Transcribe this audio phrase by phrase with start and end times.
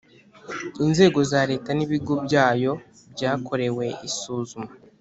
[0.85, 2.71] inzego za leta n’ibigo byayo
[3.13, 4.69] byakorewe isuzuma,